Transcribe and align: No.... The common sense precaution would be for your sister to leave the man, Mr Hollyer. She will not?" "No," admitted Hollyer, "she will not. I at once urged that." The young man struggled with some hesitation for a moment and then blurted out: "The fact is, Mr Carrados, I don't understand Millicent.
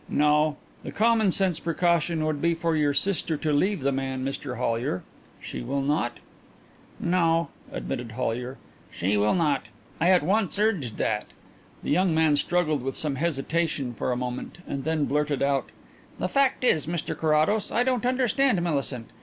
No.... 0.09 0.57
The 0.81 0.91
common 0.91 1.31
sense 1.31 1.59
precaution 1.59 2.25
would 2.25 2.41
be 2.41 2.55
for 2.55 2.75
your 2.75 2.91
sister 2.91 3.37
to 3.37 3.53
leave 3.53 3.81
the 3.81 3.91
man, 3.91 4.25
Mr 4.25 4.57
Hollyer. 4.57 5.03
She 5.39 5.61
will 5.61 5.83
not?" 5.83 6.17
"No," 6.99 7.49
admitted 7.71 8.13
Hollyer, 8.13 8.57
"she 8.89 9.15
will 9.15 9.35
not. 9.35 9.67
I 9.99 10.09
at 10.09 10.23
once 10.23 10.57
urged 10.57 10.97
that." 10.97 11.25
The 11.83 11.91
young 11.91 12.15
man 12.15 12.35
struggled 12.35 12.81
with 12.81 12.95
some 12.95 13.17
hesitation 13.17 13.93
for 13.93 14.11
a 14.11 14.17
moment 14.17 14.57
and 14.67 14.85
then 14.85 15.05
blurted 15.05 15.43
out: 15.43 15.69
"The 16.17 16.27
fact 16.27 16.63
is, 16.63 16.87
Mr 16.87 17.15
Carrados, 17.15 17.71
I 17.71 17.83
don't 17.83 18.03
understand 18.03 18.59
Millicent. 18.59 19.07